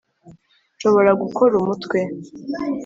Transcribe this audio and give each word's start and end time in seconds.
nshobora 0.75 1.11
gukora 1.21 1.53
umutwe 1.61 1.99